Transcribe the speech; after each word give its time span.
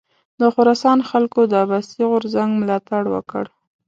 د 0.39 0.41
خراسان 0.53 0.99
خلکو 1.09 1.41
د 1.47 1.53
عباسي 1.63 2.03
غورځنګ 2.09 2.51
ملاتړ 2.61 3.03
وکړ. 3.15 3.43